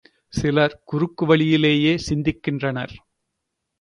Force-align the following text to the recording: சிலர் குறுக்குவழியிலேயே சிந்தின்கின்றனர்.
சிலர் 0.33 0.75
குறுக்குவழியிலேயே 0.91 1.93
சிந்தின்கின்றனர். 2.09 2.95